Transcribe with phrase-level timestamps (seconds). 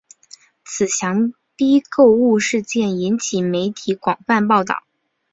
[0.65, 4.81] 此强逼购物事件引起媒体广泛报道。